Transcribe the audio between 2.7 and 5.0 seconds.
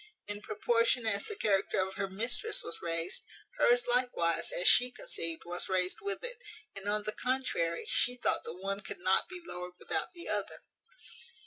raised, hers likewise, as she